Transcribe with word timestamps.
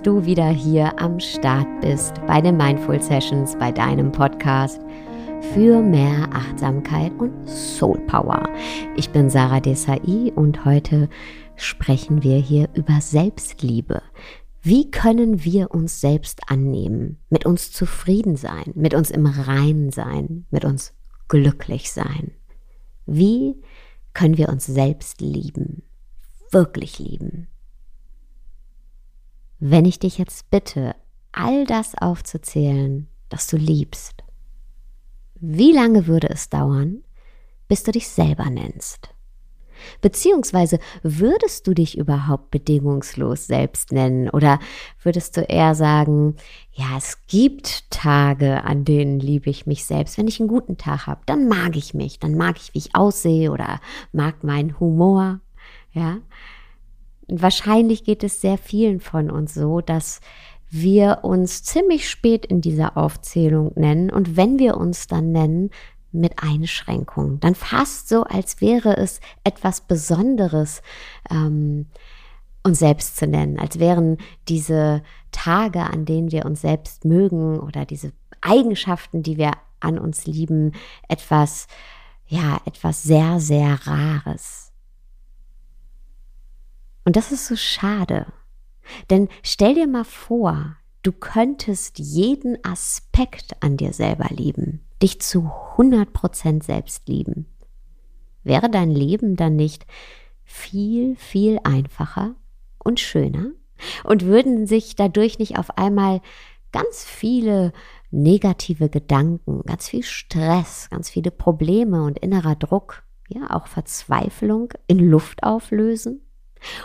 dass 0.00 0.04
du 0.04 0.24
wieder 0.24 0.48
hier 0.48 0.98
am 0.98 1.20
Start 1.20 1.68
bist 1.82 2.14
bei 2.26 2.40
den 2.40 2.56
Mindful 2.56 3.02
Sessions, 3.02 3.54
bei 3.58 3.70
deinem 3.70 4.10
Podcast 4.10 4.80
für 5.52 5.82
mehr 5.82 6.26
Achtsamkeit 6.32 7.12
und 7.18 7.46
Soul 7.46 7.98
Power. 8.06 8.48
Ich 8.96 9.10
bin 9.10 9.28
Sarah 9.28 9.60
Desai 9.60 10.32
und 10.34 10.64
heute 10.64 11.10
sprechen 11.56 12.22
wir 12.22 12.38
hier 12.38 12.70
über 12.72 13.02
Selbstliebe. 13.02 14.00
Wie 14.62 14.90
können 14.90 15.44
wir 15.44 15.70
uns 15.70 16.00
selbst 16.00 16.40
annehmen, 16.46 17.18
mit 17.28 17.44
uns 17.44 17.70
zufrieden 17.70 18.36
sein, 18.36 18.72
mit 18.74 18.94
uns 18.94 19.10
im 19.10 19.26
Reinen 19.26 19.90
sein, 19.90 20.46
mit 20.50 20.64
uns 20.64 20.94
glücklich 21.28 21.92
sein? 21.92 22.30
Wie 23.04 23.56
können 24.14 24.38
wir 24.38 24.48
uns 24.48 24.64
selbst 24.64 25.20
lieben, 25.20 25.82
wirklich 26.50 26.98
lieben? 26.98 27.48
Wenn 29.62 29.84
ich 29.84 29.98
dich 29.98 30.16
jetzt 30.16 30.50
bitte, 30.50 30.96
all 31.32 31.66
das 31.66 31.94
aufzuzählen, 31.94 33.08
das 33.28 33.46
du 33.46 33.58
liebst, 33.58 34.24
wie 35.34 35.72
lange 35.72 36.06
würde 36.06 36.30
es 36.30 36.48
dauern, 36.48 37.02
bis 37.68 37.82
du 37.82 37.92
dich 37.92 38.08
selber 38.08 38.48
nennst? 38.48 39.10
Beziehungsweise 40.00 40.78
würdest 41.02 41.66
du 41.66 41.74
dich 41.74 41.98
überhaupt 41.98 42.50
bedingungslos 42.50 43.46
selbst 43.46 43.92
nennen 43.92 44.30
oder 44.30 44.60
würdest 45.02 45.36
du 45.36 45.42
eher 45.42 45.74
sagen, 45.74 46.36
ja, 46.72 46.96
es 46.96 47.18
gibt 47.26 47.90
Tage, 47.90 48.64
an 48.64 48.86
denen 48.86 49.20
liebe 49.20 49.50
ich 49.50 49.66
mich 49.66 49.84
selbst. 49.84 50.16
Wenn 50.16 50.28
ich 50.28 50.40
einen 50.40 50.48
guten 50.48 50.78
Tag 50.78 51.06
habe, 51.06 51.20
dann 51.26 51.48
mag 51.48 51.76
ich 51.76 51.92
mich, 51.92 52.18
dann 52.18 52.34
mag 52.34 52.56
ich, 52.56 52.72
wie 52.72 52.78
ich 52.78 52.94
aussehe 52.94 53.50
oder 53.50 53.80
mag 54.12 54.42
meinen 54.42 54.80
Humor, 54.80 55.40
ja. 55.92 56.18
Wahrscheinlich 57.30 58.04
geht 58.04 58.24
es 58.24 58.40
sehr 58.40 58.58
vielen 58.58 59.00
von 59.00 59.30
uns 59.30 59.54
so, 59.54 59.80
dass 59.80 60.20
wir 60.70 61.20
uns 61.22 61.62
ziemlich 61.64 62.08
spät 62.08 62.46
in 62.46 62.60
dieser 62.60 62.96
Aufzählung 62.96 63.72
nennen 63.74 64.10
und 64.10 64.36
wenn 64.36 64.58
wir 64.58 64.76
uns 64.76 65.06
dann 65.08 65.32
nennen, 65.32 65.70
mit 66.12 66.42
Einschränkungen. 66.42 67.40
Dann 67.40 67.54
fast 67.54 68.08
so, 68.08 68.24
als 68.24 68.60
wäre 68.60 68.96
es 68.96 69.20
etwas 69.44 69.80
Besonderes, 69.80 70.82
ähm, 71.30 71.86
uns 72.62 72.78
selbst 72.78 73.16
zu 73.16 73.26
nennen, 73.26 73.58
als 73.58 73.78
wären 73.78 74.18
diese 74.48 75.02
Tage, 75.32 75.82
an 75.82 76.04
denen 76.04 76.30
wir 76.30 76.44
uns 76.44 76.60
selbst 76.60 77.04
mögen 77.04 77.58
oder 77.58 77.86
diese 77.86 78.12
Eigenschaften, 78.40 79.22
die 79.22 79.38
wir 79.38 79.52
an 79.80 79.98
uns 79.98 80.26
lieben, 80.26 80.72
etwas, 81.08 81.68
ja, 82.26 82.60
etwas 82.66 83.02
sehr, 83.02 83.40
sehr 83.40 83.78
Rares. 83.86 84.69
Und 87.10 87.16
das 87.16 87.32
ist 87.32 87.48
so 87.48 87.56
schade, 87.56 88.26
denn 89.10 89.26
stell 89.42 89.74
dir 89.74 89.88
mal 89.88 90.04
vor, 90.04 90.76
du 91.02 91.10
könntest 91.10 91.98
jeden 91.98 92.56
Aspekt 92.64 93.60
an 93.64 93.76
dir 93.76 93.92
selber 93.92 94.28
lieben, 94.30 94.86
dich 95.02 95.20
zu 95.20 95.50
100% 95.76 96.62
selbst 96.62 97.08
lieben. 97.08 97.46
Wäre 98.44 98.70
dein 98.70 98.92
Leben 98.92 99.34
dann 99.34 99.56
nicht 99.56 99.86
viel, 100.44 101.16
viel 101.16 101.58
einfacher 101.64 102.36
und 102.78 103.00
schöner? 103.00 103.50
Und 104.04 104.26
würden 104.26 104.68
sich 104.68 104.94
dadurch 104.94 105.40
nicht 105.40 105.58
auf 105.58 105.76
einmal 105.76 106.20
ganz 106.70 107.04
viele 107.04 107.72
negative 108.12 108.88
Gedanken, 108.88 109.62
ganz 109.66 109.88
viel 109.88 110.04
Stress, 110.04 110.88
ganz 110.90 111.10
viele 111.10 111.32
Probleme 111.32 112.04
und 112.04 112.20
innerer 112.20 112.54
Druck, 112.54 113.02
ja 113.26 113.50
auch 113.50 113.66
Verzweiflung 113.66 114.68
in 114.86 115.00
Luft 115.00 115.42
auflösen? 115.42 116.20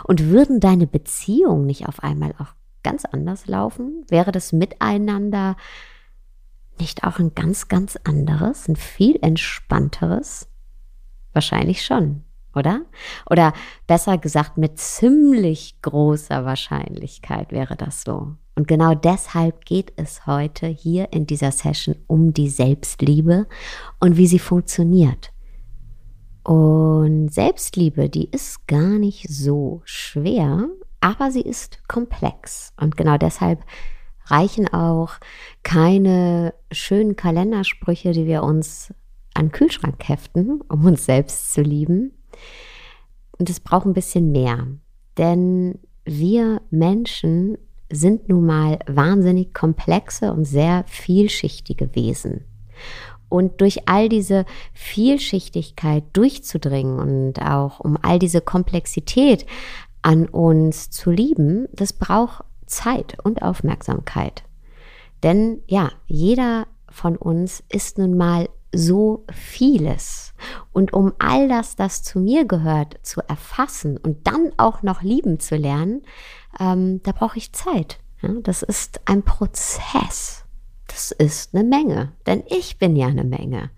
Und 0.04 0.30
würden 0.30 0.60
deine 0.60 0.86
Beziehungen 0.86 1.66
nicht 1.66 1.86
auf 1.88 2.02
einmal 2.02 2.34
auch 2.38 2.54
ganz 2.82 3.04
anders 3.04 3.46
laufen? 3.46 4.04
Wäre 4.08 4.32
das 4.32 4.52
Miteinander 4.52 5.56
nicht 6.78 7.04
auch 7.04 7.18
ein 7.18 7.34
ganz, 7.34 7.68
ganz 7.68 7.98
anderes, 8.04 8.68
ein 8.68 8.76
viel 8.76 9.18
entspannteres? 9.22 10.48
Wahrscheinlich 11.32 11.84
schon, 11.84 12.22
oder? 12.54 12.82
Oder 13.28 13.52
besser 13.86 14.18
gesagt, 14.18 14.56
mit 14.56 14.78
ziemlich 14.78 15.80
großer 15.82 16.44
Wahrscheinlichkeit 16.44 17.52
wäre 17.52 17.76
das 17.76 18.02
so. 18.02 18.36
Und 18.54 18.68
genau 18.68 18.94
deshalb 18.94 19.66
geht 19.66 19.92
es 19.96 20.26
heute 20.26 20.66
hier 20.66 21.12
in 21.12 21.26
dieser 21.26 21.52
Session 21.52 21.96
um 22.06 22.32
die 22.32 22.48
Selbstliebe 22.48 23.46
und 24.00 24.16
wie 24.16 24.26
sie 24.26 24.38
funktioniert. 24.38 25.30
Und 26.46 27.30
Selbstliebe, 27.30 28.08
die 28.08 28.30
ist 28.30 28.68
gar 28.68 29.00
nicht 29.00 29.28
so 29.28 29.82
schwer, 29.84 30.68
aber 31.00 31.32
sie 31.32 31.40
ist 31.40 31.80
komplex. 31.88 32.72
Und 32.80 32.96
genau 32.96 33.18
deshalb 33.18 33.64
reichen 34.26 34.72
auch 34.72 35.14
keine 35.64 36.54
schönen 36.70 37.16
Kalendersprüche, 37.16 38.12
die 38.12 38.26
wir 38.26 38.44
uns 38.44 38.94
an 39.34 39.46
den 39.46 39.52
Kühlschrank 39.52 40.08
heften, 40.08 40.60
um 40.68 40.84
uns 40.84 41.04
selbst 41.04 41.52
zu 41.52 41.62
lieben. 41.62 42.12
Und 43.40 43.50
es 43.50 43.58
braucht 43.58 43.86
ein 43.86 43.92
bisschen 43.92 44.30
mehr. 44.30 44.68
Denn 45.18 45.80
wir 46.04 46.62
Menschen 46.70 47.58
sind 47.90 48.28
nun 48.28 48.46
mal 48.46 48.78
wahnsinnig 48.86 49.52
komplexe 49.52 50.32
und 50.32 50.44
sehr 50.44 50.84
vielschichtige 50.86 51.92
Wesen. 51.96 52.44
Und 53.28 53.60
durch 53.60 53.88
all 53.88 54.08
diese 54.08 54.44
Vielschichtigkeit 54.72 56.04
durchzudringen 56.12 56.98
und 56.98 57.42
auch 57.42 57.80
um 57.80 57.98
all 58.00 58.18
diese 58.18 58.40
Komplexität 58.40 59.46
an 60.02 60.26
uns 60.26 60.90
zu 60.90 61.10
lieben, 61.10 61.66
das 61.72 61.92
braucht 61.92 62.44
Zeit 62.66 63.16
und 63.24 63.42
Aufmerksamkeit. 63.42 64.44
Denn 65.22 65.62
ja, 65.66 65.90
jeder 66.06 66.66
von 66.88 67.16
uns 67.16 67.62
ist 67.68 67.98
nun 67.98 68.16
mal 68.16 68.48
so 68.72 69.24
vieles. 69.32 70.34
Und 70.72 70.92
um 70.92 71.12
all 71.18 71.48
das, 71.48 71.76
das 71.76 72.02
zu 72.02 72.20
mir 72.20 72.44
gehört, 72.46 72.98
zu 73.02 73.20
erfassen 73.26 73.96
und 73.96 74.26
dann 74.26 74.52
auch 74.56 74.82
noch 74.82 75.02
lieben 75.02 75.40
zu 75.40 75.56
lernen, 75.56 76.02
ähm, 76.60 77.02
da 77.02 77.12
brauche 77.12 77.38
ich 77.38 77.52
Zeit. 77.52 77.98
Ja, 78.22 78.30
das 78.42 78.62
ist 78.62 79.00
ein 79.06 79.22
Prozess 79.22 80.45
das 80.86 81.10
ist 81.12 81.54
eine 81.54 81.64
Menge, 81.64 82.12
denn 82.26 82.42
ich 82.48 82.78
bin 82.78 82.96
ja 82.96 83.06
eine 83.06 83.24
Menge. 83.24 83.70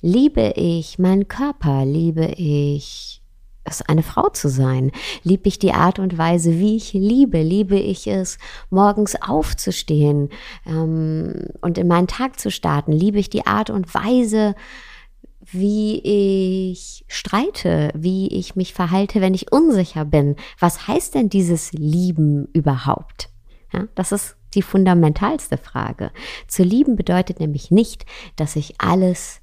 Liebe 0.00 0.52
ich 0.56 0.98
meinen 0.98 1.28
Körper, 1.28 1.84
liebe 1.84 2.26
ich 2.36 3.22
es, 3.64 3.82
eine 3.82 4.02
Frau 4.02 4.28
zu 4.28 4.48
sein? 4.48 4.92
Liebe 5.22 5.48
ich 5.48 5.58
die 5.58 5.72
Art 5.72 5.98
und 5.98 6.16
Weise, 6.16 6.58
wie 6.58 6.76
ich 6.76 6.92
liebe? 6.92 7.42
Liebe 7.42 7.78
ich 7.78 8.06
es, 8.06 8.38
morgens 8.70 9.20
aufzustehen 9.20 10.30
ähm, 10.66 11.46
und 11.60 11.78
in 11.78 11.88
meinen 11.88 12.06
Tag 12.06 12.38
zu 12.38 12.50
starten? 12.50 12.92
Liebe 12.92 13.18
ich 13.18 13.30
die 13.30 13.46
Art 13.46 13.70
und 13.70 13.92
Weise, 13.94 14.54
wie 15.40 16.00
ich 16.70 17.04
streite, 17.08 17.90
wie 17.94 18.28
ich 18.28 18.56
mich 18.56 18.74
verhalte, 18.74 19.20
wenn 19.20 19.34
ich 19.34 19.52
unsicher 19.52 20.04
bin? 20.04 20.36
Was 20.58 20.88
heißt 20.88 21.14
denn 21.14 21.28
dieses 21.28 21.72
Lieben 21.72 22.48
überhaupt? 22.52 23.30
Ja, 23.72 23.86
das 23.94 24.12
ist 24.12 24.35
die 24.56 24.62
fundamentalste 24.62 25.58
Frage. 25.58 26.10
Zu 26.48 26.64
lieben 26.64 26.96
bedeutet 26.96 27.38
nämlich 27.38 27.70
nicht, 27.70 28.06
dass 28.34 28.56
ich 28.56 28.80
alles 28.80 29.40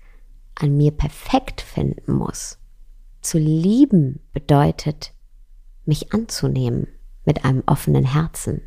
an 0.55 0.75
mir 0.75 0.91
perfekt 0.91 1.61
finden 1.61 2.13
muss. 2.13 2.59
Zu 3.21 3.37
lieben 3.37 4.19
bedeutet, 4.33 5.13
mich 5.85 6.13
anzunehmen 6.13 6.87
mit 7.25 7.45
einem 7.45 7.63
offenen 7.65 8.05
Herzen. 8.05 8.61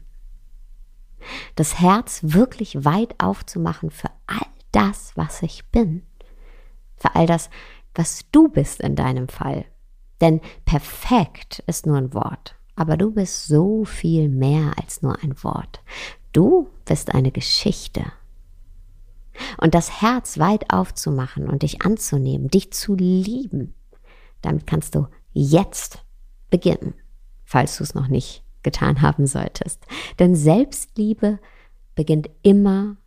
Das 1.56 1.80
Herz 1.80 2.20
wirklich 2.22 2.84
weit 2.84 3.14
aufzumachen 3.18 3.90
für 3.90 4.10
all 4.26 4.46
das, 4.72 5.12
was 5.16 5.42
ich 5.42 5.66
bin. 5.70 6.02
Für 6.96 7.14
all 7.14 7.26
das, 7.26 7.50
was 7.94 8.26
du 8.30 8.48
bist 8.48 8.80
in 8.80 8.96
deinem 8.96 9.28
Fall. 9.28 9.64
Denn 10.20 10.40
perfekt 10.64 11.62
ist 11.66 11.86
nur 11.86 11.96
ein 11.96 12.14
Wort. 12.14 12.56
Aber 12.74 12.96
du 12.96 13.10
bist 13.10 13.46
so 13.46 13.84
viel 13.84 14.28
mehr 14.28 14.72
als 14.78 15.02
nur 15.02 15.22
ein 15.22 15.42
Wort. 15.42 15.82
Du 16.36 16.68
bist 16.84 17.14
eine 17.14 17.32
Geschichte. 17.32 18.04
Und 19.56 19.74
das 19.74 20.02
Herz 20.02 20.38
weit 20.38 20.70
aufzumachen 20.70 21.48
und 21.48 21.62
dich 21.62 21.80
anzunehmen, 21.80 22.48
dich 22.48 22.74
zu 22.74 22.94
lieben, 22.94 23.72
damit 24.42 24.66
kannst 24.66 24.94
du 24.94 25.06
jetzt 25.32 26.04
beginnen, 26.50 26.92
falls 27.46 27.78
du 27.78 27.84
es 27.84 27.94
noch 27.94 28.08
nicht 28.08 28.44
getan 28.62 29.00
haben 29.00 29.26
solltest. 29.26 29.86
Denn 30.18 30.36
Selbstliebe 30.36 31.38
beginnt 31.94 32.28
immer 32.42 32.98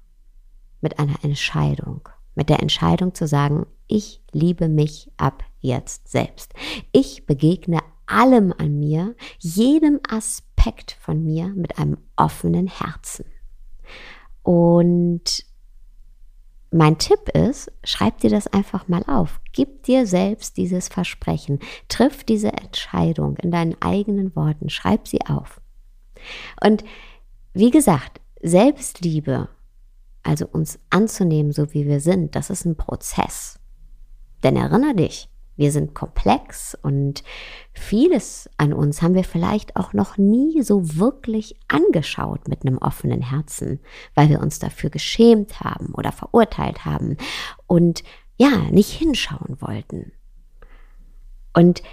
mit 0.81 0.97
einer 0.97 1.23
Entscheidung, 1.23 2.09
mit 2.33 2.49
der 2.49 2.63
Entscheidung 2.63 3.13
zu 3.13 3.27
sagen, 3.27 3.67
ich 3.85 4.23
liebe 4.31 4.67
mich 4.69 5.11
ab 5.17 5.43
jetzt 5.59 6.07
selbst. 6.07 6.55
Ich 6.91 7.27
begegne 7.27 7.81
allem 8.09 8.53
an 8.57 8.79
mir, 8.79 9.15
jedem 9.39 9.99
Aspekt 10.09 10.97
von 10.99 11.23
mir 11.23 11.47
mit 11.47 11.77
einem 11.77 11.97
offenen 12.15 12.67
Herzen. 12.67 13.25
Und 14.43 15.45
mein 16.71 16.97
Tipp 16.97 17.29
ist, 17.33 17.71
schreib 17.83 18.19
dir 18.19 18.29
das 18.29 18.47
einfach 18.47 18.87
mal 18.87 19.03
auf. 19.07 19.41
Gib 19.53 19.83
dir 19.83 20.05
selbst 20.05 20.57
dieses 20.57 20.87
Versprechen. 20.87 21.59
Triff 21.87 22.23
diese 22.23 22.53
Entscheidung 22.53 23.37
in 23.37 23.51
deinen 23.51 23.75
eigenen 23.81 24.35
Worten. 24.35 24.69
Schreib 24.69 25.07
sie 25.07 25.21
auf. 25.25 25.61
Und 26.63 26.83
wie 27.53 27.71
gesagt, 27.71 28.21
Selbstliebe, 28.41 29.49
also 30.21 30.45
uns 30.47 30.79
anzunehmen, 30.89 31.51
so 31.51 31.73
wie 31.73 31.87
wir 31.87 31.99
sind, 31.99 32.35
das 32.35 32.49
ist 32.49 32.65
ein 32.65 32.75
Prozess. 32.75 33.59
Denn 34.43 34.55
erinnere 34.55 34.95
dich, 34.95 35.28
wir 35.59 35.73
sind 35.73 35.93
komplex 35.93 36.73
und 36.81 37.21
vieles 37.73 38.49
an 38.55 38.71
uns 38.71 39.01
haben 39.01 39.13
wir 39.13 39.25
vielleicht 39.25 39.75
auch 39.75 39.91
noch 39.91 40.17
nie 40.17 40.61
so 40.63 40.95
wirklich 40.95 41.59
angeschaut 41.67 42.47
mit 42.47 42.65
einem 42.65 42.77
offenen 42.77 43.21
Herzen, 43.21 43.81
weil 44.15 44.29
wir 44.29 44.39
uns 44.39 44.59
dafür 44.59 44.89
geschämt 44.89 45.59
haben 45.59 45.93
oder 45.93 46.13
verurteilt 46.13 46.85
haben 46.85 47.17
und 47.67 48.03
ja, 48.37 48.71
nicht 48.71 48.91
hinschauen 48.91 49.57
wollten. 49.59 50.13
Und 51.53 51.83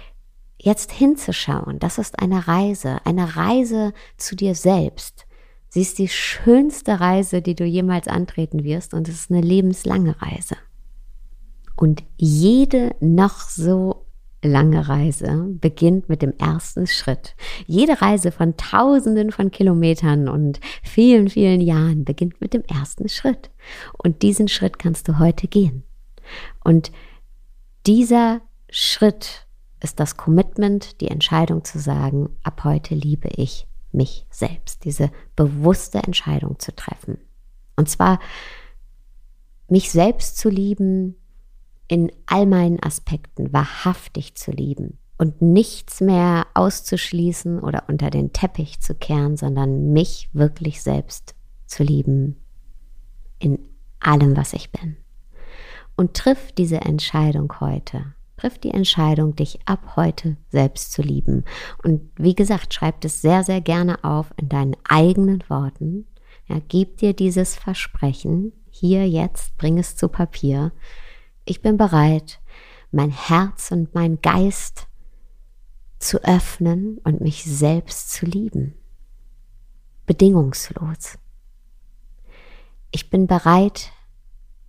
jetzt 0.57 0.93
hinzuschauen, 0.93 1.77
das 1.79 1.97
ist 1.97 2.19
eine 2.19 2.47
Reise, 2.47 3.05
eine 3.05 3.35
Reise 3.35 3.93
zu 4.15 4.37
dir 4.37 4.55
selbst. 4.55 5.27
Sie 5.67 5.81
ist 5.81 5.99
die 5.99 6.07
schönste 6.07 7.01
Reise, 7.01 7.41
die 7.41 7.53
du 7.53 7.65
jemals 7.65 8.07
antreten 8.07 8.63
wirst 8.63 8.93
und 8.93 9.09
es 9.09 9.15
ist 9.15 9.29
eine 9.29 9.41
lebenslange 9.41 10.21
Reise. 10.21 10.55
Und 11.77 12.03
jede 12.17 12.95
noch 12.99 13.39
so 13.39 14.07
lange 14.43 14.89
Reise 14.89 15.45
beginnt 15.49 16.09
mit 16.09 16.21
dem 16.21 16.33
ersten 16.37 16.87
Schritt. 16.87 17.35
Jede 17.65 18.01
Reise 18.01 18.31
von 18.31 18.57
Tausenden 18.57 19.31
von 19.31 19.51
Kilometern 19.51 20.27
und 20.27 20.59
vielen, 20.83 21.29
vielen 21.29 21.61
Jahren 21.61 22.03
beginnt 22.03 22.41
mit 22.41 22.53
dem 22.53 22.63
ersten 22.63 23.09
Schritt. 23.09 23.51
Und 23.97 24.23
diesen 24.23 24.47
Schritt 24.47 24.79
kannst 24.79 25.07
du 25.07 25.19
heute 25.19 25.47
gehen. 25.47 25.83
Und 26.63 26.91
dieser 27.85 28.41
Schritt 28.69 29.47
ist 29.81 29.99
das 29.99 30.17
Commitment, 30.17 30.99
die 30.99 31.07
Entscheidung 31.07 31.63
zu 31.63 31.79
sagen, 31.79 32.29
ab 32.43 32.63
heute 32.63 32.95
liebe 32.95 33.29
ich 33.35 33.67
mich 33.91 34.25
selbst. 34.31 34.83
Diese 34.83 35.11
bewusste 35.35 35.99
Entscheidung 35.99 36.57
zu 36.59 36.75
treffen. 36.75 37.19
Und 37.75 37.87
zwar 37.87 38.19
mich 39.69 39.91
selbst 39.91 40.37
zu 40.37 40.49
lieben, 40.49 41.15
in 41.87 42.11
all 42.25 42.45
meinen 42.45 42.81
Aspekten 42.81 43.53
wahrhaftig 43.53 44.35
zu 44.35 44.51
lieben 44.51 44.97
und 45.17 45.41
nichts 45.41 46.01
mehr 46.01 46.45
auszuschließen 46.53 47.59
oder 47.59 47.85
unter 47.87 48.09
den 48.09 48.33
Teppich 48.33 48.79
zu 48.81 48.93
kehren, 48.93 49.37
sondern 49.37 49.91
mich 49.93 50.29
wirklich 50.33 50.81
selbst 50.81 51.35
zu 51.65 51.83
lieben 51.83 52.37
in 53.39 53.59
allem, 53.99 54.37
was 54.37 54.53
ich 54.53 54.71
bin. 54.71 54.97
Und 55.95 56.13
triff 56.13 56.51
diese 56.51 56.81
Entscheidung 56.81 57.51
heute. 57.59 58.13
Triff 58.37 58.59
die 58.59 58.69
Entscheidung, 58.69 59.35
dich 59.35 59.59
ab 59.65 59.95
heute 59.95 60.37
selbst 60.49 60.91
zu 60.91 61.01
lieben. 61.01 61.43
Und 61.83 62.11
wie 62.17 62.35
gesagt, 62.35 62.71
schreib 62.75 63.03
es 63.03 63.21
sehr, 63.21 63.43
sehr 63.43 63.61
gerne 63.61 64.03
auf 64.03 64.31
in 64.37 64.47
deinen 64.47 64.75
eigenen 64.87 65.43
Worten. 65.49 66.05
Ja, 66.47 66.57
gib 66.67 66.97
dir 66.97 67.13
dieses 67.13 67.55
Versprechen 67.55 68.53
hier 68.69 69.09
jetzt, 69.09 69.57
bring 69.57 69.79
es 69.79 69.95
zu 69.95 70.07
Papier 70.07 70.71
ich 71.49 71.61
bin 71.61 71.77
bereit, 71.77 72.41
mein 72.91 73.09
Herz 73.09 73.71
und 73.71 73.93
mein 73.95 74.21
Geist 74.21 74.87
zu 75.99 76.23
öffnen 76.23 76.99
und 77.03 77.21
mich 77.21 77.43
selbst 77.43 78.11
zu 78.11 78.25
lieben. 78.25 78.75
Bedingungslos. 80.05 81.17
Ich 82.91 83.09
bin 83.09 83.27
bereit 83.27 83.91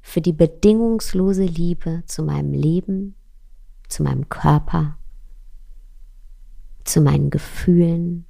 für 0.00 0.20
die 0.20 0.32
bedingungslose 0.32 1.44
Liebe 1.44 2.02
zu 2.06 2.22
meinem 2.22 2.52
Leben, 2.52 3.14
zu 3.88 4.02
meinem 4.02 4.28
Körper, 4.28 4.98
zu 6.84 7.00
meinen 7.00 7.30
Gefühlen 7.30 8.26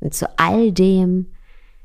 und 0.00 0.14
zu 0.14 0.38
all 0.38 0.72
dem, 0.72 1.32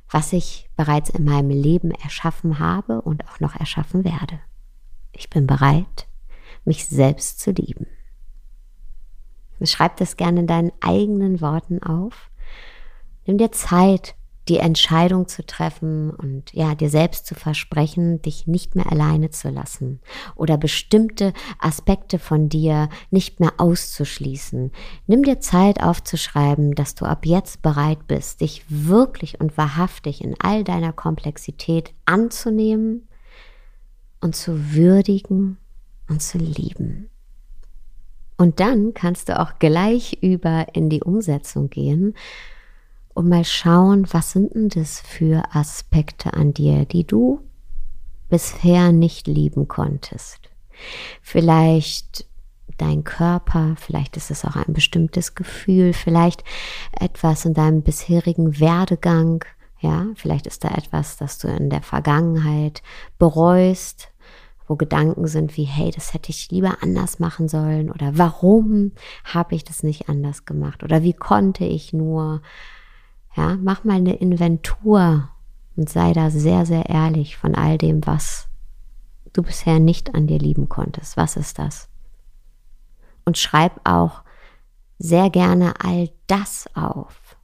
was 0.09 0.33
ich 0.33 0.69
bereits 0.75 1.09
in 1.09 1.23
meinem 1.23 1.50
Leben 1.50 1.91
erschaffen 1.91 2.59
habe 2.59 3.01
und 3.01 3.27
auch 3.27 3.39
noch 3.39 3.56
erschaffen 3.56 4.03
werde. 4.03 4.39
Ich 5.13 5.29
bin 5.29 5.47
bereit, 5.47 6.07
mich 6.65 6.85
selbst 6.85 7.39
zu 7.39 7.51
lieben. 7.51 7.87
Schreib 9.63 9.97
das 9.97 10.17
gerne 10.17 10.41
in 10.41 10.47
deinen 10.47 10.71
eigenen 10.81 11.41
Worten 11.41 11.83
auf. 11.83 12.31
Nimm 13.25 13.37
dir 13.37 13.51
Zeit, 13.51 14.15
die 14.47 14.57
Entscheidung 14.57 15.27
zu 15.27 15.45
treffen 15.45 16.09
und 16.09 16.51
ja, 16.53 16.73
dir 16.73 16.89
selbst 16.89 17.27
zu 17.27 17.35
versprechen, 17.35 18.21
dich 18.23 18.47
nicht 18.47 18.75
mehr 18.75 18.91
alleine 18.91 19.29
zu 19.29 19.49
lassen 19.49 20.01
oder 20.35 20.57
bestimmte 20.57 21.31
Aspekte 21.59 22.17
von 22.17 22.49
dir 22.49 22.89
nicht 23.11 23.39
mehr 23.39 23.53
auszuschließen. 23.57 24.71
Nimm 25.05 25.23
dir 25.23 25.39
Zeit 25.39 25.83
aufzuschreiben, 25.83 26.73
dass 26.73 26.95
du 26.95 27.05
ab 27.05 27.25
jetzt 27.25 27.61
bereit 27.61 28.07
bist, 28.07 28.41
dich 28.41 28.65
wirklich 28.67 29.39
und 29.39 29.57
wahrhaftig 29.57 30.23
in 30.23 30.35
all 30.39 30.63
deiner 30.63 30.91
Komplexität 30.91 31.93
anzunehmen 32.05 33.07
und 34.21 34.35
zu 34.35 34.73
würdigen 34.73 35.57
und 36.07 36.21
zu 36.21 36.38
lieben. 36.38 37.09
Und 38.38 38.59
dann 38.59 38.94
kannst 38.94 39.29
du 39.29 39.39
auch 39.39 39.59
gleich 39.59 40.18
über 40.21 40.68
in 40.73 40.89
die 40.89 41.03
Umsetzung 41.03 41.69
gehen 41.69 42.15
und 43.13 43.29
mal 43.29 43.45
schauen, 43.45 44.07
was 44.12 44.31
sind 44.31 44.56
denn 44.56 44.69
das 44.69 45.00
für 45.00 45.44
Aspekte 45.53 46.33
an 46.33 46.53
dir, 46.53 46.85
die 46.85 47.06
du 47.06 47.41
bisher 48.29 48.91
nicht 48.91 49.27
lieben 49.27 49.68
konntest. 49.68 50.50
Vielleicht 51.21 52.25
dein 52.77 53.03
Körper, 53.03 53.75
vielleicht 53.77 54.18
ist 54.18 54.31
es 54.31 54.44
auch 54.44 54.56
ein 54.56 54.73
bestimmtes 54.73 55.35
Gefühl, 55.35 55.94
vielleicht 55.94 56.44
etwas 57.00 57.45
in 57.45 57.53
deinem 57.53 57.83
bisherigen 57.83 58.59
Werdegang, 58.59 59.45
ja, 59.79 60.07
vielleicht 60.15 60.47
ist 60.47 60.63
da 60.63 60.69
etwas, 60.69 61.18
das 61.18 61.38
du 61.38 61.47
in 61.47 61.69
der 61.69 61.81
Vergangenheit 61.81 62.81
bereust, 63.18 64.10
wo 64.71 64.78
Gedanken 64.78 65.28
sind 65.28 65.57
wie, 65.57 65.66
hey, 65.66 65.92
das 65.92 66.13
hätte 66.13 66.30
ich 66.30 66.49
lieber 66.49 66.78
anders 66.80 67.19
machen 67.19 67.49
sollen 67.49 67.92
oder 67.92 68.18
warum 68.18 68.94
habe 69.25 69.54
ich 69.54 69.66
das 69.66 69.83
nicht 69.83 70.07
anders 70.07 70.45
gemacht 70.45 70.81
oder 70.81 71.04
wie 71.04 71.11
konnte 71.11 71.66
ich 71.66 71.92
nur. 71.92 72.42
Ja, 73.35 73.57
mach 73.61 73.83
mal 73.83 73.97
eine 73.97 74.16
Inventur 74.16 75.28
und 75.75 75.90
sei 75.90 76.13
da 76.13 76.30
sehr, 76.30 76.66
sehr 76.66 76.85
ehrlich 76.85 77.35
von 77.35 77.54
all 77.54 77.78
dem, 77.78 78.07
was 78.07 78.47
du 79.33 79.44
bisher 79.44 79.80
nicht 79.80 80.16
an 80.16 80.28
dir 80.28 80.40
lieben 80.40 80.69
konntest. 80.69 81.18
Was 81.18 81.35
ist 81.35 81.59
das? 81.59 81.90
Und 83.25 83.37
schreib 83.37 83.73
auch 83.83 84.23
sehr 84.99 85.30
gerne 85.30 85.73
all 85.83 86.11
das 86.28 86.69
auf. 86.75 87.35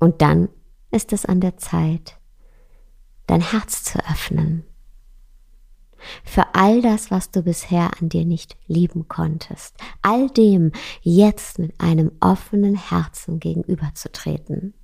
Und 0.00 0.20
dann 0.20 0.48
ist 0.90 1.12
es 1.12 1.26
an 1.26 1.40
der 1.40 1.58
Zeit, 1.58 2.18
dein 3.28 3.40
Herz 3.40 3.84
zu 3.84 4.00
öffnen 4.10 4.64
für 6.24 6.54
all 6.54 6.82
das, 6.82 7.10
was 7.10 7.30
du 7.30 7.42
bisher 7.42 7.90
an 8.00 8.08
dir 8.08 8.24
nicht 8.24 8.56
lieben 8.66 9.08
konntest, 9.08 9.76
all 10.02 10.28
dem 10.30 10.72
jetzt 11.02 11.58
mit 11.58 11.80
einem 11.80 12.12
offenen 12.20 12.76
Herzen 12.76 13.40
gegenüberzutreten. 13.40 14.74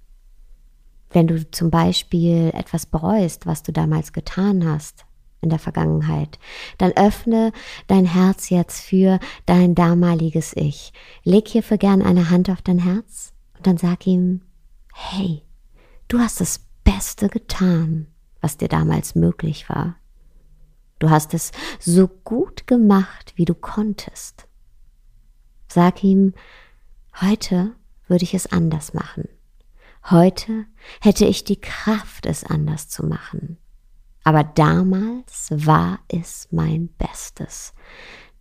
Wenn 1.10 1.26
du 1.26 1.50
zum 1.50 1.70
Beispiel 1.70 2.50
etwas 2.54 2.86
bereust, 2.86 3.46
was 3.46 3.62
du 3.62 3.72
damals 3.72 4.12
getan 4.12 4.66
hast 4.66 5.04
in 5.42 5.50
der 5.50 5.58
Vergangenheit, 5.58 6.38
dann 6.78 6.92
öffne 6.92 7.52
dein 7.86 8.06
Herz 8.06 8.48
jetzt 8.48 8.80
für 8.80 9.18
dein 9.44 9.74
damaliges 9.74 10.54
Ich. 10.56 10.92
Leg 11.24 11.48
hierfür 11.48 11.76
gern 11.76 12.00
eine 12.00 12.30
Hand 12.30 12.48
auf 12.48 12.62
dein 12.62 12.78
Herz 12.78 13.32
und 13.56 13.66
dann 13.66 13.76
sag 13.76 14.06
ihm, 14.06 14.40
hey, 14.94 15.42
du 16.08 16.18
hast 16.18 16.40
das 16.40 16.60
Beste 16.84 17.28
getan, 17.28 18.06
was 18.40 18.56
dir 18.56 18.68
damals 18.68 19.14
möglich 19.14 19.68
war. 19.68 19.96
Du 21.02 21.10
hast 21.10 21.34
es 21.34 21.50
so 21.80 22.06
gut 22.06 22.68
gemacht, 22.68 23.32
wie 23.34 23.44
du 23.44 23.56
konntest. 23.56 24.46
Sag 25.66 26.04
ihm, 26.04 26.32
heute 27.20 27.74
würde 28.06 28.22
ich 28.22 28.34
es 28.34 28.52
anders 28.52 28.94
machen. 28.94 29.28
Heute 30.10 30.66
hätte 31.00 31.24
ich 31.24 31.42
die 31.42 31.60
Kraft, 31.60 32.24
es 32.26 32.44
anders 32.44 32.88
zu 32.88 33.04
machen. 33.04 33.58
Aber 34.22 34.44
damals 34.44 35.48
war 35.50 35.98
es 36.06 36.46
mein 36.52 36.86
Bestes. 36.98 37.74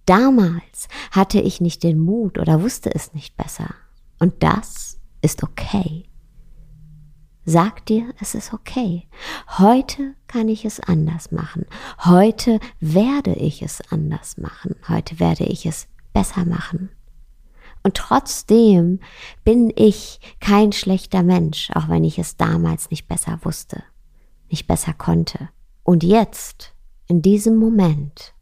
Damals 0.06 0.88
hatte 1.10 1.42
ich 1.42 1.62
nicht 1.62 1.82
den 1.82 1.98
Mut 1.98 2.38
oder 2.38 2.62
wusste 2.62 2.94
es 2.94 3.16
nicht 3.16 3.36
besser. 3.38 3.74
Und 4.20 4.44
das 4.44 5.00
ist 5.24 5.42
okay. 5.42 6.11
Sag 7.46 7.86
dir, 7.88 8.14
es 8.20 8.36
ist 8.36 8.54
okay. 8.54 9.08
Heute 9.58 10.14
kann 10.28 10.48
ich 10.48 10.64
es 10.64 10.80
anders 10.80 11.32
machen. 11.32 11.66
Heute 12.06 12.60
werde 12.80 13.34
ich 13.34 13.64
es 13.64 13.82
anders 13.92 14.38
machen. 14.38 14.76
Heute 14.88 15.20
werde 15.20 15.46
ich 15.46 15.66
es 15.66 15.88
besser 16.14 16.46
machen. 16.46 16.90
Und 17.84 17.96
trotzdem 17.96 19.00
bin 19.44 19.74
ich 19.76 20.20
kein 20.40 20.72
schlechter 20.72 21.24
Mensch, 21.24 21.72
auch 21.74 21.90
wenn 21.90 22.04
ich 22.04 22.20
es 22.20 22.38
damals 22.38 22.92
nicht 22.92 23.08
besser 23.08 23.40
wusste, 23.42 23.84
nicht 24.50 24.68
besser 24.68 24.94
konnte. 24.94 25.50
Und 25.84 26.04
jetzt, 26.04 26.74
in 27.08 27.24
diesem 27.24 27.56
Moment, 27.56 28.36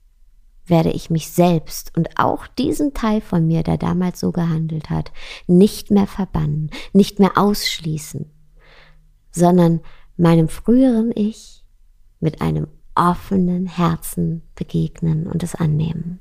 werde 0.66 0.92
ich 0.92 1.10
mich 1.10 1.30
selbst 1.30 1.96
und 1.98 2.20
auch 2.20 2.48
diesen 2.48 2.94
Teil 2.94 3.22
von 3.22 3.48
mir, 3.48 3.64
der 3.64 3.78
damals 3.78 4.20
so 4.20 4.34
gehandelt 4.34 4.90
hat, 4.90 5.14
nicht 5.48 5.90
mehr 5.90 6.06
verbannen, 6.06 6.70
nicht 6.92 7.20
mehr 7.20 7.38
ausschließen, 7.38 8.30
sondern 9.32 9.82
meinem 10.18 10.48
früheren 10.48 11.12
Ich 11.16 11.64
mit 12.20 12.42
einem 12.42 12.68
offenen 12.96 13.66
Herzen 13.66 14.42
begegnen 14.56 15.28
und 15.28 15.44
es 15.44 15.56
annehmen. 15.56 16.20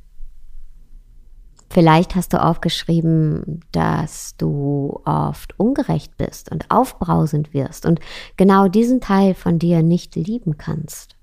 Vielleicht 1.71 2.15
hast 2.15 2.33
du 2.33 2.43
aufgeschrieben, 2.43 3.61
dass 3.73 4.37
du 4.39 5.01
oft 5.05 5.59
ungerecht 5.59 6.17
bist 6.17 6.51
und 6.51 6.71
aufbrausend 6.71 7.53
wirst 7.53 7.85
und 7.85 8.01
genau 8.37 8.69
diesen 8.69 9.01
Teil 9.01 9.35
von 9.35 9.59
dir 9.59 9.83
nicht 9.83 10.17
lieben 10.17 10.57
kannst. 10.57 11.17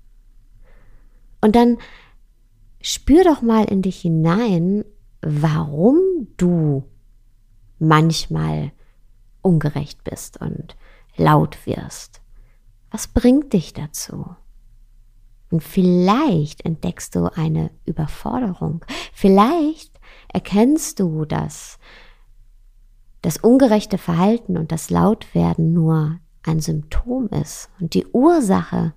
Und 1.40 1.56
dann 1.56 1.78
spür 2.80 3.24
doch 3.24 3.42
mal 3.42 3.64
in 3.64 3.82
dich 3.82 4.00
hinein, 4.00 4.84
warum 5.20 5.98
du 6.36 6.84
manchmal 7.78 8.70
ungerecht 9.42 10.04
bist 10.04 10.40
und 10.40 10.76
laut 11.16 11.66
wirst. 11.66 12.20
Was 12.90 13.08
bringt 13.08 13.52
dich 13.52 13.72
dazu? 13.72 14.36
Und 15.50 15.62
vielleicht 15.62 16.64
entdeckst 16.64 17.14
du 17.14 17.26
eine 17.36 17.70
Überforderung. 17.84 18.84
Vielleicht 19.12 20.00
erkennst 20.32 20.98
du, 21.00 21.24
dass 21.24 21.78
das 23.22 23.38
ungerechte 23.38 23.98
Verhalten 23.98 24.56
und 24.56 24.72
das 24.72 24.90
Lautwerden 24.90 25.72
nur 25.72 26.18
ein 26.42 26.60
Symptom 26.60 27.28
ist 27.28 27.70
und 27.80 27.94
die 27.94 28.06
Ursache 28.06 28.94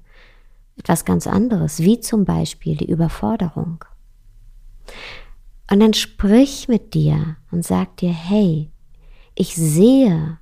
etwas 0.78 1.04
ganz 1.06 1.28
anderes, 1.28 1.80
wie 1.80 2.00
zum 2.00 2.26
Beispiel 2.26 2.78
die 2.78 2.90
Überforderung. 2.90 3.84
Und 5.70 5.80
dann 5.82 5.94
sprich 5.94 6.68
mit 6.68 6.94
dir 6.94 7.38
und 7.52 7.64
sag 7.64 7.98
dir, 7.98 8.12
hey, 8.12 8.72
ich 9.36 9.56
sehe, 9.56 10.39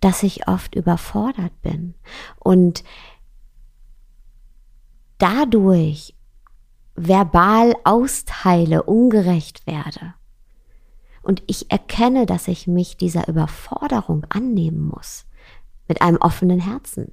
dass 0.00 0.22
ich 0.22 0.48
oft 0.48 0.74
überfordert 0.74 1.52
bin 1.62 1.94
und 2.38 2.84
dadurch 5.18 6.14
verbal 6.96 7.74
austeile, 7.84 8.82
ungerecht 8.82 9.66
werde. 9.66 10.14
Und 11.22 11.42
ich 11.46 11.70
erkenne, 11.70 12.26
dass 12.26 12.48
ich 12.48 12.66
mich 12.66 12.96
dieser 12.96 13.28
Überforderung 13.28 14.24
annehmen 14.28 14.88
muss, 14.88 15.26
mit 15.86 16.02
einem 16.02 16.16
offenen 16.18 16.60
Herzen, 16.60 17.12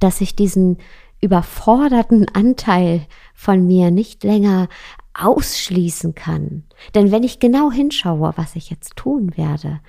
dass 0.00 0.20
ich 0.20 0.36
diesen 0.36 0.78
überforderten 1.20 2.26
Anteil 2.34 3.06
von 3.34 3.66
mir 3.66 3.90
nicht 3.90 4.22
länger 4.22 4.68
ausschließen 5.14 6.14
kann. 6.14 6.64
Denn 6.94 7.10
wenn 7.10 7.24
ich 7.24 7.40
genau 7.40 7.72
hinschaue, 7.72 8.32
was 8.36 8.54
ich 8.54 8.70
jetzt 8.70 8.96
tun 8.96 9.36
werde 9.36 9.80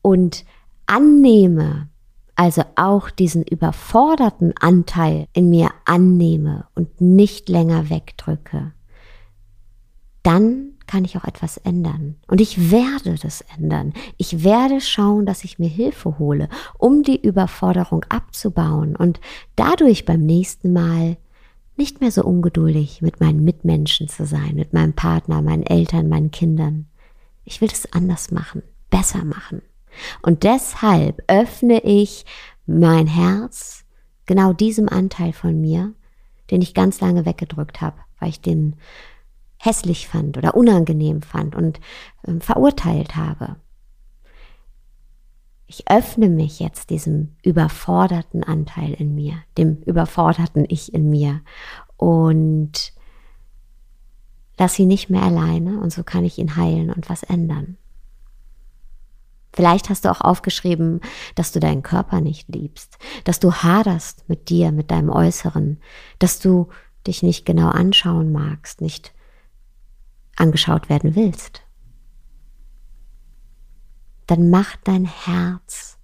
und 0.00 0.44
annehme, 0.86 1.88
also 2.34 2.62
auch 2.76 3.10
diesen 3.10 3.42
überforderten 3.42 4.54
Anteil 4.58 5.28
in 5.32 5.50
mir 5.50 5.70
annehme 5.84 6.66
und 6.74 7.00
nicht 7.00 7.48
länger 7.48 7.90
wegdrücke, 7.90 8.72
dann 10.22 10.72
kann 10.86 11.04
ich 11.04 11.16
auch 11.16 11.24
etwas 11.24 11.56
ändern. 11.56 12.16
Und 12.26 12.40
ich 12.40 12.70
werde 12.70 13.16
das 13.20 13.42
ändern. 13.56 13.92
Ich 14.18 14.44
werde 14.44 14.80
schauen, 14.80 15.26
dass 15.26 15.44
ich 15.44 15.58
mir 15.58 15.68
Hilfe 15.68 16.18
hole, 16.18 16.48
um 16.78 17.02
die 17.02 17.20
Überforderung 17.20 18.04
abzubauen 18.08 18.96
und 18.96 19.20
dadurch 19.56 20.04
beim 20.04 20.20
nächsten 20.20 20.72
Mal 20.72 21.16
nicht 21.76 22.00
mehr 22.00 22.10
so 22.10 22.22
ungeduldig 22.22 23.02
mit 23.02 23.20
meinen 23.20 23.42
Mitmenschen 23.42 24.08
zu 24.08 24.26
sein, 24.26 24.54
mit 24.54 24.72
meinem 24.72 24.92
Partner, 24.92 25.40
meinen 25.42 25.62
Eltern, 25.62 26.08
meinen 26.08 26.30
Kindern. 26.30 26.86
Ich 27.44 27.60
will 27.60 27.70
es 27.72 27.92
anders 27.92 28.30
machen, 28.30 28.62
besser 28.90 29.24
machen. 29.24 29.62
Und 30.22 30.42
deshalb 30.42 31.22
öffne 31.26 31.82
ich 31.84 32.24
mein 32.66 33.06
Herz 33.06 33.84
genau 34.26 34.52
diesem 34.52 34.88
Anteil 34.88 35.32
von 35.32 35.60
mir, 35.60 35.92
den 36.50 36.62
ich 36.62 36.74
ganz 36.74 37.00
lange 37.00 37.26
weggedrückt 37.26 37.80
habe, 37.80 37.96
weil 38.18 38.28
ich 38.28 38.40
den 38.40 38.76
hässlich 39.58 40.08
fand 40.08 40.36
oder 40.36 40.56
unangenehm 40.56 41.22
fand 41.22 41.54
und 41.54 41.80
äh, 42.26 42.40
verurteilt 42.40 43.16
habe. 43.16 43.56
Ich 45.66 45.88
öffne 45.88 46.28
mich 46.28 46.60
jetzt 46.60 46.90
diesem 46.90 47.36
überforderten 47.42 48.44
Anteil 48.44 48.92
in 48.92 49.14
mir, 49.14 49.34
dem 49.56 49.76
überforderten 49.86 50.66
Ich 50.68 50.92
in 50.92 51.08
mir 51.08 51.40
und 51.96 52.92
lass 54.58 54.78
ihn 54.78 54.88
nicht 54.88 55.08
mehr 55.08 55.22
alleine 55.22 55.80
und 55.80 55.92
so 55.92 56.02
kann 56.02 56.24
ich 56.24 56.38
ihn 56.38 56.56
heilen 56.56 56.90
und 56.90 57.08
was 57.08 57.22
ändern. 57.22 57.78
Vielleicht 59.54 59.90
hast 59.90 60.04
du 60.04 60.10
auch 60.10 60.20
aufgeschrieben, 60.20 61.00
dass 61.34 61.52
du 61.52 61.60
deinen 61.60 61.82
Körper 61.82 62.20
nicht 62.20 62.48
liebst, 62.48 62.98
dass 63.24 63.38
du 63.38 63.52
haderst 63.52 64.28
mit 64.28 64.48
dir, 64.48 64.72
mit 64.72 64.90
deinem 64.90 65.10
Äußeren, 65.10 65.80
dass 66.18 66.38
du 66.38 66.68
dich 67.06 67.22
nicht 67.22 67.44
genau 67.44 67.68
anschauen 67.68 68.32
magst, 68.32 68.80
nicht 68.80 69.12
angeschaut 70.36 70.88
werden 70.88 71.14
willst. 71.14 71.62
Dann 74.26 74.50
mach 74.50 74.76
dein 74.76 75.04
Herz 75.04 75.98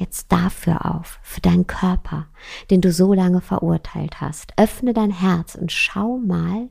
jetzt 0.00 0.32
dafür 0.32 0.94
auf, 0.94 1.20
für 1.22 1.40
deinen 1.40 1.66
Körper, 1.66 2.26
den 2.70 2.80
du 2.80 2.90
so 2.90 3.12
lange 3.12 3.40
verurteilt 3.40 4.20
hast. 4.20 4.52
Öffne 4.56 4.94
dein 4.94 5.10
Herz 5.10 5.54
und 5.54 5.70
schau 5.70 6.18
mal, 6.18 6.68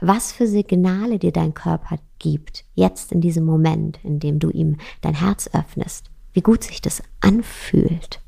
was 0.00 0.32
für 0.32 0.46
Signale 0.46 1.18
dir 1.18 1.32
dein 1.32 1.54
Körper 1.54 1.98
gibt, 2.18 2.64
jetzt 2.74 3.12
in 3.12 3.20
diesem 3.20 3.44
Moment, 3.44 3.98
in 4.04 4.20
dem 4.20 4.38
du 4.38 4.50
ihm 4.50 4.76
dein 5.00 5.14
Herz 5.14 5.50
öffnest, 5.52 6.10
wie 6.32 6.40
gut 6.40 6.62
sich 6.62 6.80
das 6.80 7.02
anfühlt. 7.20 8.22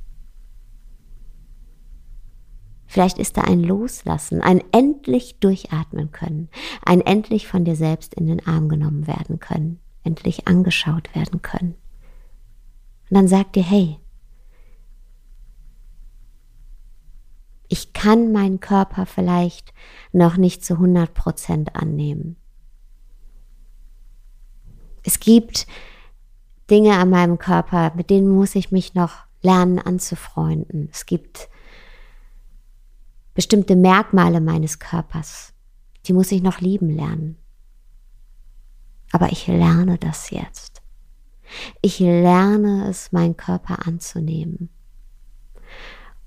Vielleicht 2.86 3.18
ist 3.18 3.36
da 3.36 3.42
ein 3.42 3.62
Loslassen, 3.62 4.40
ein 4.40 4.64
endlich 4.72 5.38
durchatmen 5.38 6.10
können, 6.10 6.48
ein 6.84 7.00
endlich 7.00 7.46
von 7.46 7.64
dir 7.64 7.76
selbst 7.76 8.14
in 8.14 8.26
den 8.26 8.44
Arm 8.44 8.68
genommen 8.68 9.06
werden 9.06 9.38
können, 9.38 9.78
endlich 10.02 10.48
angeschaut 10.48 11.14
werden 11.14 11.40
können. 11.40 11.76
Und 13.08 13.16
dann 13.16 13.28
sag 13.28 13.52
dir, 13.52 13.62
hey, 13.62 14.00
ich 17.70 17.92
kann 17.92 18.32
meinen 18.32 18.58
Körper 18.58 19.06
vielleicht 19.06 19.72
noch 20.12 20.36
nicht 20.36 20.64
zu 20.64 20.74
100 20.74 21.14
Prozent 21.14 21.76
annehmen. 21.76 22.36
Es 25.04 25.20
gibt 25.20 25.68
Dinge 26.68 26.98
an 26.98 27.10
meinem 27.10 27.38
Körper, 27.38 27.92
mit 27.94 28.10
denen 28.10 28.28
muss 28.28 28.56
ich 28.56 28.72
mich 28.72 28.94
noch 28.94 29.18
lernen 29.40 29.78
anzufreunden. 29.78 30.88
Es 30.92 31.06
gibt 31.06 31.48
bestimmte 33.34 33.76
Merkmale 33.76 34.40
meines 34.40 34.80
Körpers, 34.80 35.52
die 36.06 36.12
muss 36.12 36.32
ich 36.32 36.42
noch 36.42 36.60
lieben 36.60 36.90
lernen. 36.90 37.36
Aber 39.12 39.30
ich 39.30 39.46
lerne 39.46 39.96
das 39.96 40.30
jetzt. 40.30 40.82
Ich 41.82 42.00
lerne 42.00 42.88
es, 42.88 43.12
meinen 43.12 43.36
Körper 43.36 43.86
anzunehmen. 43.86 44.70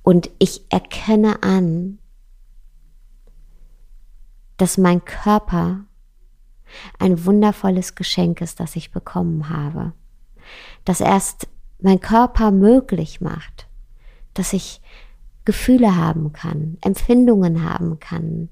Und 0.04 0.30
ich 0.38 0.62
erkenne 0.70 1.42
an, 1.44 1.98
dass 4.58 4.78
mein 4.78 5.04
Körper 5.04 5.86
ein 7.00 7.26
wundervolles 7.26 7.96
Geschenk 7.96 8.42
ist, 8.42 8.60
das 8.60 8.76
ich 8.76 8.92
bekommen 8.92 9.50
habe. 9.50 9.94
Dass 10.86 11.02
erst 11.02 11.48
mein 11.80 12.00
Körper 12.00 12.52
möglich 12.52 13.22
macht, 13.22 13.68
dass 14.34 14.54
ich 14.54 14.82
Gefühle 15.46 15.96
haben 15.96 16.32
kann, 16.34 16.78
Empfindungen 16.82 17.64
haben 17.64 18.00
kann, 18.00 18.50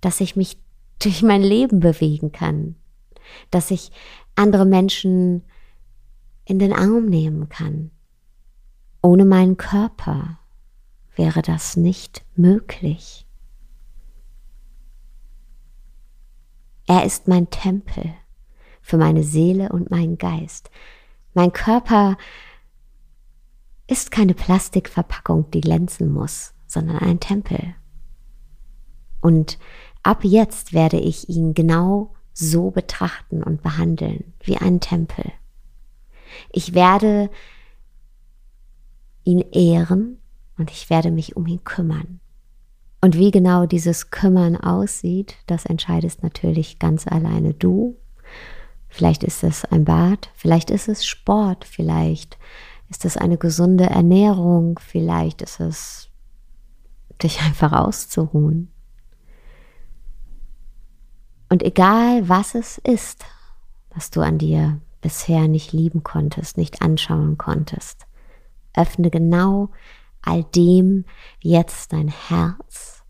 dass 0.00 0.20
ich 0.20 0.36
mich 0.36 0.58
durch 0.98 1.22
mein 1.22 1.42
Leben 1.42 1.80
bewegen 1.80 2.32
kann, 2.32 2.76
dass 3.50 3.70
ich 3.70 3.92
andere 4.34 4.64
Menschen 4.64 5.42
in 6.46 6.58
den 6.58 6.72
Arm 6.72 7.06
nehmen 7.06 7.48
kann. 7.50 7.90
Ohne 9.02 9.26
meinen 9.26 9.58
Körper 9.58 10.38
wäre 11.16 11.42
das 11.42 11.76
nicht 11.76 12.24
möglich. 12.36 13.26
Er 16.86 17.04
ist 17.04 17.26
mein 17.26 17.50
Tempel 17.50 18.14
für 18.80 18.96
meine 18.96 19.24
Seele 19.24 19.70
und 19.70 19.90
meinen 19.90 20.18
Geist. 20.18 20.70
Mein 21.34 21.52
Körper 21.52 22.16
ist 23.88 24.10
keine 24.10 24.34
Plastikverpackung, 24.34 25.50
die 25.50 25.60
glänzen 25.60 26.12
muss, 26.12 26.54
sondern 26.66 26.98
ein 26.98 27.20
Tempel. 27.20 27.74
Und 29.20 29.58
ab 30.02 30.22
jetzt 30.22 30.72
werde 30.72 30.98
ich 30.98 31.28
ihn 31.28 31.54
genau 31.54 32.14
so 32.32 32.70
betrachten 32.70 33.42
und 33.42 33.62
behandeln 33.62 34.32
wie 34.40 34.56
einen 34.56 34.80
Tempel. 34.80 35.32
Ich 36.52 36.74
werde 36.74 37.30
ihn 39.24 39.40
ehren 39.52 40.18
und 40.58 40.70
ich 40.70 40.90
werde 40.90 41.10
mich 41.10 41.36
um 41.36 41.46
ihn 41.46 41.64
kümmern. 41.64 42.20
Und 43.00 43.16
wie 43.16 43.30
genau 43.30 43.66
dieses 43.66 44.10
Kümmern 44.10 44.56
aussieht, 44.56 45.36
das 45.46 45.66
entscheidest 45.66 46.22
natürlich 46.22 46.78
ganz 46.78 47.06
alleine 47.06 47.54
du. 47.54 47.96
Vielleicht 48.88 49.22
ist 49.22 49.44
es 49.44 49.64
ein 49.64 49.84
Bad, 49.84 50.30
vielleicht 50.34 50.70
ist 50.70 50.88
es 50.88 51.04
Sport, 51.04 51.64
vielleicht 51.64 52.38
ist 52.88 53.04
es 53.04 53.16
eine 53.16 53.36
gesunde 53.36 53.84
Ernährung, 53.84 54.80
vielleicht 54.82 55.42
ist 55.42 55.60
es 55.60 56.08
dich 57.22 57.40
einfach 57.42 57.72
auszuruhen. 57.72 58.72
Und 61.48 61.62
egal 61.62 62.28
was 62.28 62.54
es 62.54 62.78
ist, 62.78 63.24
was 63.94 64.10
du 64.10 64.20
an 64.20 64.38
dir 64.38 64.80
bisher 65.00 65.46
nicht 65.46 65.72
lieben 65.72 66.02
konntest, 66.02 66.56
nicht 66.56 66.82
anschauen 66.82 67.38
konntest, 67.38 68.06
öffne 68.74 69.10
genau 69.10 69.70
all 70.26 70.44
dem 70.44 71.04
jetzt 71.40 71.92
dein 71.92 72.08
Herz 72.08 73.02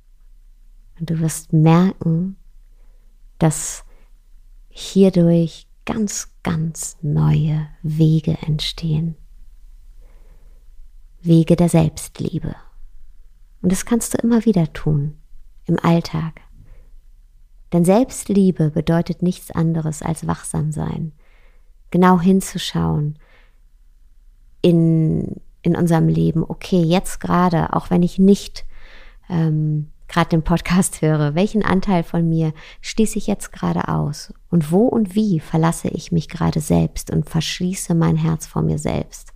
und 0.98 1.10
du 1.10 1.20
wirst 1.20 1.52
merken, 1.52 2.36
dass 3.38 3.84
hierdurch 4.68 5.66
ganz, 5.84 6.32
ganz 6.42 6.96
neue 7.02 7.68
Wege 7.82 8.38
entstehen. 8.42 9.16
Wege 11.20 11.56
der 11.56 11.68
Selbstliebe. 11.68 12.54
Und 13.62 13.72
das 13.72 13.84
kannst 13.84 14.14
du 14.14 14.18
immer 14.18 14.44
wieder 14.44 14.72
tun, 14.72 15.18
im 15.64 15.78
Alltag. 15.78 16.40
Denn 17.72 17.84
Selbstliebe 17.84 18.70
bedeutet 18.70 19.22
nichts 19.22 19.50
anderes 19.50 20.02
als 20.02 20.26
wachsam 20.26 20.72
sein, 20.72 21.12
genau 21.90 22.20
hinzuschauen 22.20 23.18
in, 24.62 25.40
in 25.66 25.76
unserem 25.76 26.08
Leben. 26.08 26.44
Okay, 26.46 26.80
jetzt 26.80 27.18
gerade, 27.18 27.72
auch 27.74 27.90
wenn 27.90 28.04
ich 28.04 28.18
nicht 28.18 28.64
ähm, 29.28 29.90
gerade 30.08 30.30
den 30.30 30.42
Podcast 30.42 31.02
höre, 31.02 31.34
welchen 31.34 31.64
Anteil 31.64 32.04
von 32.04 32.28
mir 32.28 32.54
schließe 32.80 33.18
ich 33.18 33.26
jetzt 33.26 33.52
gerade 33.52 33.88
aus? 33.88 34.32
Und 34.48 34.70
wo 34.70 34.86
und 34.86 35.14
wie 35.14 35.40
verlasse 35.40 35.88
ich 35.88 36.12
mich 36.12 36.28
gerade 36.28 36.60
selbst 36.60 37.10
und 37.10 37.28
verschließe 37.28 37.94
mein 37.94 38.16
Herz 38.16 38.46
vor 38.46 38.62
mir 38.62 38.78
selbst? 38.78 39.32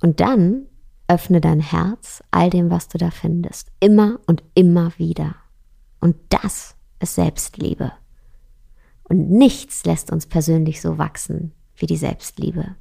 Und 0.00 0.20
dann 0.20 0.66
öffne 1.08 1.40
dein 1.40 1.60
Herz 1.60 2.22
all 2.30 2.48
dem, 2.48 2.70
was 2.70 2.88
du 2.88 2.96
da 2.96 3.10
findest, 3.10 3.72
immer 3.80 4.20
und 4.26 4.42
immer 4.54 4.92
wieder. 4.96 5.34
Und 6.00 6.16
das 6.28 6.76
ist 7.00 7.16
Selbstliebe. 7.16 7.92
Und 9.02 9.30
nichts 9.30 9.84
lässt 9.84 10.12
uns 10.12 10.26
persönlich 10.26 10.80
so 10.80 10.96
wachsen 10.96 11.52
wie 11.76 11.86
die 11.86 11.96
Selbstliebe. 11.96 12.76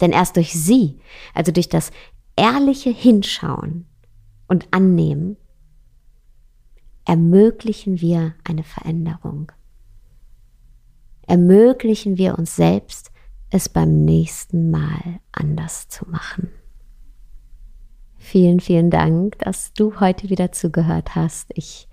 Denn 0.00 0.12
erst 0.12 0.36
durch 0.36 0.52
sie, 0.52 1.00
also 1.34 1.52
durch 1.52 1.68
das 1.68 1.90
ehrliche 2.36 2.90
Hinschauen 2.90 3.86
und 4.46 4.68
Annehmen, 4.70 5.36
ermöglichen 7.04 8.00
wir 8.00 8.34
eine 8.44 8.64
Veränderung. 8.64 9.52
Ermöglichen 11.26 12.18
wir 12.18 12.38
uns 12.38 12.56
selbst, 12.56 13.10
es 13.50 13.68
beim 13.68 14.04
nächsten 14.04 14.70
Mal 14.70 15.20
anders 15.32 15.88
zu 15.88 16.08
machen. 16.08 16.50
Vielen, 18.18 18.60
vielen 18.60 18.90
Dank, 18.90 19.38
dass 19.38 19.72
du 19.72 20.00
heute 20.00 20.30
wieder 20.30 20.50
zugehört 20.50 21.14
hast. 21.14 21.50
Ich 21.54 21.88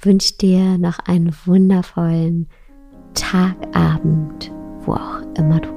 wünsche 0.00 0.36
dir 0.36 0.76
noch 0.76 0.98
einen 1.00 1.34
wundervollen 1.46 2.48
Tagabend, 3.14 4.52
wo 4.84 4.92
auch 4.92 5.22
immer 5.36 5.60
du 5.60 5.74